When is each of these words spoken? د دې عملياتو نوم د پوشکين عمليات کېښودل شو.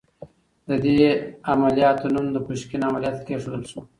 د 0.67 0.69
دې 0.83 0.99
عملياتو 1.51 2.05
نوم 2.13 2.25
د 2.33 2.37
پوشکين 2.45 2.81
عمليات 2.89 3.17
کېښودل 3.27 3.63
شو. 3.71 3.79